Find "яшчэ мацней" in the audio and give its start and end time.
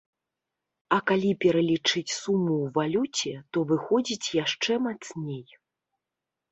4.43-5.45